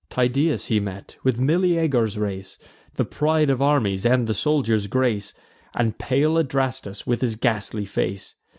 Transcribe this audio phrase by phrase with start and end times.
[0.09, 2.57] Tydeus he met, with Meleager's race,
[2.95, 5.31] The pride of armies, and the soldiers' grace;
[5.75, 8.33] And pale Adrastus with his ghastly face.